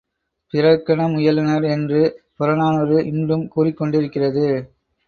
பிறர்க்கென 0.53 1.11
முயலுநர் 1.11 1.63
என்று, 1.67 2.01
புறநாறூறு 2.35 3.05
இன்றும் 3.05 3.45
கூறிக்கொண்டிருக்கிறது. 3.55 4.47